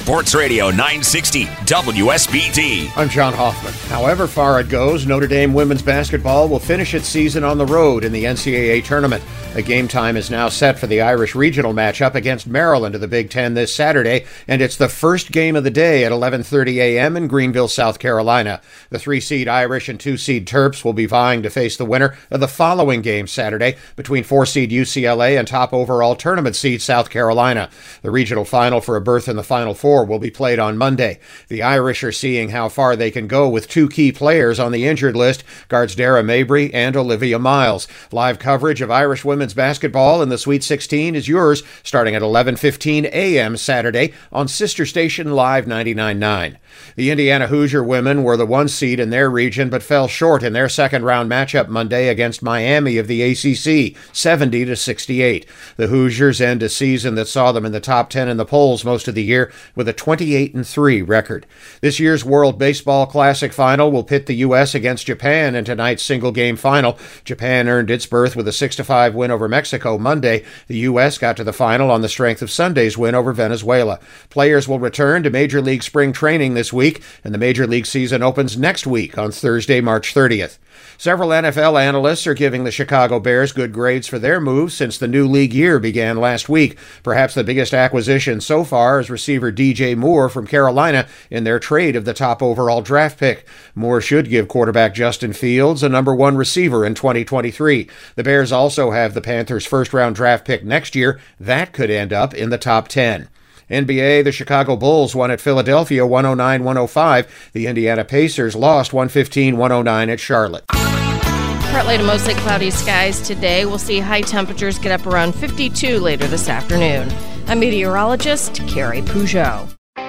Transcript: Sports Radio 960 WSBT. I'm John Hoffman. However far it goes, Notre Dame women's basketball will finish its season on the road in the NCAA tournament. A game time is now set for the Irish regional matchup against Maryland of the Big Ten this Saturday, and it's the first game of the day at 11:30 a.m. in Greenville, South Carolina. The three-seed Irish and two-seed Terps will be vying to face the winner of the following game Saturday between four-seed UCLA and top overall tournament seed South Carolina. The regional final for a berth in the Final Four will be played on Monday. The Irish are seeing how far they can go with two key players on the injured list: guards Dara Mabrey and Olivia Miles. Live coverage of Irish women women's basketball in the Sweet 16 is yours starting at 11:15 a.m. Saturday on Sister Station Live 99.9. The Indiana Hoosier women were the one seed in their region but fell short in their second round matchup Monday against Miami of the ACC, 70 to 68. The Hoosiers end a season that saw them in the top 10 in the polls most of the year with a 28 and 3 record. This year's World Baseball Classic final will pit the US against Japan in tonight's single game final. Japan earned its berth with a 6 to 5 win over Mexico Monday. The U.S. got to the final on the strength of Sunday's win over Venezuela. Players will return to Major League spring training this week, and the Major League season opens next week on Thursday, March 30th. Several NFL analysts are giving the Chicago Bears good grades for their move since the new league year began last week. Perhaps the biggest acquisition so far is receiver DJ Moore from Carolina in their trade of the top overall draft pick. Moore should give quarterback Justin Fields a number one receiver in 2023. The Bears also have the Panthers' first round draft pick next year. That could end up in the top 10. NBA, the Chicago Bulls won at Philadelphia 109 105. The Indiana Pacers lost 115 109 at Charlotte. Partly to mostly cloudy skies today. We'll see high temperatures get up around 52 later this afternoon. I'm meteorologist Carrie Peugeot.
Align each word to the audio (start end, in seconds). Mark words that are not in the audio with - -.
Sports 0.00 0.34
Radio 0.34 0.70
960 0.70 1.44
WSBT. 1.44 2.90
I'm 2.96 3.10
John 3.10 3.34
Hoffman. 3.34 3.74
However 3.90 4.26
far 4.26 4.58
it 4.58 4.70
goes, 4.70 5.04
Notre 5.04 5.26
Dame 5.26 5.52
women's 5.52 5.82
basketball 5.82 6.48
will 6.48 6.58
finish 6.58 6.94
its 6.94 7.06
season 7.06 7.44
on 7.44 7.58
the 7.58 7.66
road 7.66 8.02
in 8.02 8.10
the 8.10 8.24
NCAA 8.24 8.82
tournament. 8.82 9.22
A 9.56 9.62
game 9.62 9.88
time 9.88 10.16
is 10.16 10.30
now 10.30 10.48
set 10.48 10.78
for 10.78 10.86
the 10.86 11.00
Irish 11.00 11.34
regional 11.34 11.74
matchup 11.74 12.14
against 12.14 12.46
Maryland 12.46 12.94
of 12.94 13.00
the 13.00 13.08
Big 13.08 13.30
Ten 13.30 13.54
this 13.54 13.74
Saturday, 13.74 14.24
and 14.46 14.62
it's 14.62 14.76
the 14.76 14.88
first 14.88 15.32
game 15.32 15.56
of 15.56 15.64
the 15.64 15.72
day 15.72 16.04
at 16.04 16.12
11:30 16.12 16.76
a.m. 16.76 17.16
in 17.16 17.26
Greenville, 17.26 17.66
South 17.66 17.98
Carolina. 17.98 18.62
The 18.90 19.00
three-seed 19.00 19.48
Irish 19.48 19.88
and 19.88 19.98
two-seed 19.98 20.46
Terps 20.46 20.84
will 20.84 20.92
be 20.92 21.04
vying 21.04 21.42
to 21.42 21.50
face 21.50 21.76
the 21.76 21.84
winner 21.84 22.16
of 22.30 22.38
the 22.38 22.46
following 22.46 23.02
game 23.02 23.26
Saturday 23.26 23.76
between 23.96 24.22
four-seed 24.22 24.70
UCLA 24.70 25.36
and 25.36 25.48
top 25.48 25.74
overall 25.74 26.14
tournament 26.14 26.54
seed 26.54 26.80
South 26.80 27.10
Carolina. 27.10 27.70
The 28.02 28.12
regional 28.12 28.44
final 28.44 28.80
for 28.80 28.94
a 28.94 29.00
berth 29.00 29.28
in 29.28 29.34
the 29.34 29.42
Final 29.42 29.74
Four 29.74 30.04
will 30.04 30.20
be 30.20 30.30
played 30.30 30.60
on 30.60 30.78
Monday. 30.78 31.18
The 31.48 31.64
Irish 31.64 32.04
are 32.04 32.12
seeing 32.12 32.50
how 32.50 32.68
far 32.68 32.94
they 32.94 33.10
can 33.10 33.26
go 33.26 33.48
with 33.48 33.66
two 33.66 33.88
key 33.88 34.12
players 34.12 34.60
on 34.60 34.70
the 34.70 34.86
injured 34.86 35.16
list: 35.16 35.42
guards 35.66 35.96
Dara 35.96 36.22
Mabrey 36.22 36.70
and 36.72 36.96
Olivia 36.96 37.40
Miles. 37.40 37.88
Live 38.12 38.38
coverage 38.38 38.80
of 38.80 38.92
Irish 38.92 39.24
women 39.24 39.39
women's 39.40 39.54
basketball 39.54 40.20
in 40.20 40.28
the 40.28 40.36
Sweet 40.36 40.62
16 40.62 41.14
is 41.14 41.26
yours 41.26 41.62
starting 41.82 42.14
at 42.14 42.20
11:15 42.20 43.06
a.m. 43.06 43.56
Saturday 43.56 44.12
on 44.30 44.46
Sister 44.46 44.84
Station 44.84 45.32
Live 45.32 45.64
99.9. 45.64 46.58
The 46.96 47.10
Indiana 47.10 47.46
Hoosier 47.46 47.82
women 47.82 48.22
were 48.22 48.36
the 48.36 48.44
one 48.44 48.68
seed 48.68 49.00
in 49.00 49.08
their 49.08 49.30
region 49.30 49.70
but 49.70 49.82
fell 49.82 50.08
short 50.08 50.42
in 50.42 50.52
their 50.52 50.68
second 50.68 51.04
round 51.04 51.30
matchup 51.30 51.68
Monday 51.68 52.08
against 52.08 52.42
Miami 52.42 52.98
of 52.98 53.06
the 53.06 53.22
ACC, 53.22 53.96
70 54.12 54.66
to 54.66 54.76
68. 54.76 55.46
The 55.78 55.86
Hoosiers 55.86 56.42
end 56.42 56.62
a 56.62 56.68
season 56.68 57.14
that 57.14 57.26
saw 57.26 57.50
them 57.50 57.64
in 57.64 57.72
the 57.72 57.80
top 57.80 58.10
10 58.10 58.28
in 58.28 58.36
the 58.36 58.44
polls 58.44 58.84
most 58.84 59.08
of 59.08 59.14
the 59.14 59.24
year 59.24 59.50
with 59.74 59.88
a 59.88 59.94
28 59.94 60.54
and 60.54 60.66
3 60.66 61.00
record. 61.00 61.46
This 61.80 61.98
year's 61.98 62.26
World 62.26 62.58
Baseball 62.58 63.06
Classic 63.06 63.54
final 63.54 63.90
will 63.90 64.04
pit 64.04 64.26
the 64.26 64.34
US 64.34 64.74
against 64.74 65.06
Japan 65.06 65.54
in 65.54 65.64
tonight's 65.64 66.02
single 66.02 66.30
game 66.30 66.56
final. 66.56 66.98
Japan 67.24 67.70
earned 67.70 67.90
its 67.90 68.04
berth 68.04 68.36
with 68.36 68.46
a 68.46 68.52
6 68.52 68.76
to 68.76 68.84
5 68.84 69.14
win 69.14 69.29
over 69.30 69.48
Mexico 69.48 69.98
Monday. 69.98 70.44
The 70.66 70.78
U.S. 70.78 71.18
got 71.18 71.36
to 71.36 71.44
the 71.44 71.52
final 71.52 71.90
on 71.90 72.02
the 72.02 72.08
strength 72.08 72.42
of 72.42 72.50
Sunday's 72.50 72.98
win 72.98 73.14
over 73.14 73.32
Venezuela. 73.32 74.00
Players 74.28 74.66
will 74.66 74.78
return 74.78 75.22
to 75.22 75.30
Major 75.30 75.60
League 75.60 75.82
spring 75.82 76.12
training 76.12 76.54
this 76.54 76.72
week, 76.72 77.02
and 77.24 77.34
the 77.34 77.38
Major 77.38 77.66
League 77.66 77.86
season 77.86 78.22
opens 78.22 78.56
next 78.56 78.86
week 78.86 79.16
on 79.18 79.32
Thursday, 79.32 79.80
March 79.80 80.14
30th. 80.14 80.58
Several 80.98 81.30
NFL 81.30 81.80
analysts 81.80 82.26
are 82.26 82.34
giving 82.34 82.64
the 82.64 82.70
Chicago 82.70 83.18
Bears 83.18 83.52
good 83.52 83.72
grades 83.72 84.06
for 84.06 84.18
their 84.18 84.40
move 84.40 84.72
since 84.72 84.98
the 84.98 85.08
new 85.08 85.26
league 85.26 85.54
year 85.54 85.78
began 85.78 86.18
last 86.18 86.48
week. 86.48 86.76
Perhaps 87.02 87.34
the 87.34 87.44
biggest 87.44 87.72
acquisition 87.72 88.40
so 88.40 88.64
far 88.64 89.00
is 89.00 89.08
receiver 89.08 89.50
DJ 89.50 89.96
Moore 89.96 90.28
from 90.28 90.46
Carolina 90.46 91.06
in 91.30 91.44
their 91.44 91.58
trade 91.58 91.96
of 91.96 92.04
the 92.04 92.12
top 92.12 92.42
overall 92.42 92.82
draft 92.82 93.18
pick. 93.18 93.46
Moore 93.74 94.00
should 94.00 94.28
give 94.28 94.48
quarterback 94.48 94.94
Justin 94.94 95.32
Fields 95.32 95.82
a 95.82 95.88
number 95.88 96.14
one 96.14 96.36
receiver 96.36 96.84
in 96.84 96.94
2023. 96.94 97.88
The 98.16 98.24
Bears 98.24 98.52
also 98.52 98.90
have 98.90 99.14
the 99.20 99.26
Panthers' 99.26 99.66
first 99.66 99.92
round 99.92 100.16
draft 100.16 100.44
pick 100.44 100.64
next 100.64 100.94
year. 100.94 101.20
That 101.38 101.72
could 101.72 101.90
end 101.90 102.12
up 102.12 102.34
in 102.34 102.50
the 102.50 102.58
top 102.58 102.88
10. 102.88 103.28
NBA, 103.70 104.24
the 104.24 104.32
Chicago 104.32 104.76
Bulls 104.76 105.14
won 105.14 105.30
at 105.30 105.40
Philadelphia 105.40 106.04
109 106.04 106.64
105. 106.64 107.50
The 107.52 107.66
Indiana 107.66 108.04
Pacers 108.04 108.56
lost 108.56 108.92
115 108.92 109.56
109 109.56 110.10
at 110.10 110.18
Charlotte. 110.18 110.66
Partly 110.66 111.98
to 111.98 112.02
mostly 112.02 112.34
cloudy 112.34 112.70
skies 112.70 113.20
today. 113.20 113.64
We'll 113.64 113.78
see 113.78 114.00
high 114.00 114.22
temperatures 114.22 114.78
get 114.78 114.98
up 114.98 115.06
around 115.06 115.34
52 115.36 116.00
later 116.00 116.26
this 116.26 116.48
afternoon. 116.48 117.08
I'm 117.46 117.60
meteorologist 117.60 118.54
Carrie 118.66 119.02
Peugeot. 119.02 119.79